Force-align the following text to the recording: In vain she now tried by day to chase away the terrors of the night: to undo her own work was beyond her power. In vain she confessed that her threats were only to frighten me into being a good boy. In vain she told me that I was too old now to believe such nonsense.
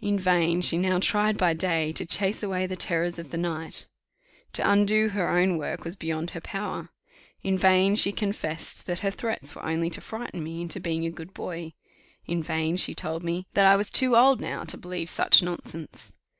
In 0.00 0.16
vain 0.16 0.60
she 0.60 0.78
now 0.78 1.00
tried 1.00 1.36
by 1.36 1.52
day 1.52 1.90
to 1.94 2.06
chase 2.06 2.40
away 2.40 2.68
the 2.68 2.76
terrors 2.76 3.18
of 3.18 3.30
the 3.32 3.36
night: 3.36 3.88
to 4.52 4.62
undo 4.62 5.08
her 5.08 5.28
own 5.28 5.58
work 5.58 5.82
was 5.84 5.96
beyond 5.96 6.30
her 6.30 6.40
power. 6.40 6.90
In 7.42 7.58
vain 7.58 7.96
she 7.96 8.12
confessed 8.12 8.86
that 8.86 9.00
her 9.00 9.10
threats 9.10 9.56
were 9.56 9.64
only 9.66 9.90
to 9.90 10.00
frighten 10.00 10.44
me 10.44 10.62
into 10.62 10.78
being 10.78 11.04
a 11.04 11.10
good 11.10 11.34
boy. 11.34 11.72
In 12.26 12.44
vain 12.44 12.76
she 12.76 12.94
told 12.94 13.24
me 13.24 13.48
that 13.54 13.66
I 13.66 13.74
was 13.74 13.90
too 13.90 14.16
old 14.16 14.40
now 14.40 14.62
to 14.62 14.78
believe 14.78 15.10
such 15.10 15.42
nonsense. 15.42 16.12